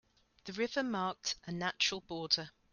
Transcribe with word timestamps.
The 0.45 0.53
river 0.53 0.81
marked 0.81 1.35
a 1.45 1.51
natural 1.51 2.01
border. 2.01 2.49